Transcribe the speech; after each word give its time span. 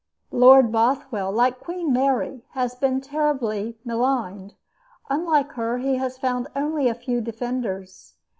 Lord 0.31 0.71
Bothwell, 0.71 1.31
like 1.31 1.59
Queen 1.59 1.93
Mary, 1.93 2.43
has 2.53 2.73
been 2.73 3.01
terribly 3.01 3.77
maligned. 3.85 4.55
Unlike 5.11 5.51
her, 5.51 5.77
he 5.77 5.97
has 5.97 6.17
found 6.17 6.47
only 6.55 6.87
a 6.89 6.95
few 6.95 7.21
defenders. 7.21 8.15